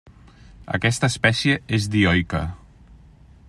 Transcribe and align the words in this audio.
Aquesta 0.77 1.09
espècie 1.13 1.59
és 1.79 1.87
dioica. 1.97 2.43